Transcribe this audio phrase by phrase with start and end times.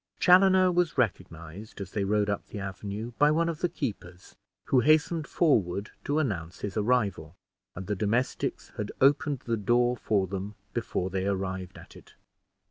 [0.19, 4.35] Chaloner was recognized, as they rode up the avenue, by one of the keepers,
[4.65, 7.35] who hastened forward to announce his arrival;
[7.75, 12.15] and the domestics had opened the door for them before they arrived at it.